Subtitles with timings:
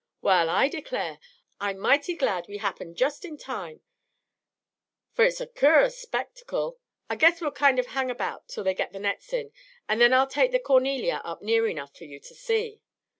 [0.23, 1.19] Wa'al, I declare!
[1.59, 3.81] I'm mighty glad we happened just in time,
[5.13, 6.79] for it's a cur'us spectacle.
[7.07, 9.51] I guess we'll kind of hang about till they get the nets in,
[9.87, 12.81] and then I'll take the 'Cornelia' up near enough for you to see."